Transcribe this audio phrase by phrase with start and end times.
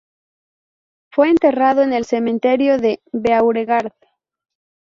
[1.13, 3.93] Fue enterrado en el Cementerio de Beauregard.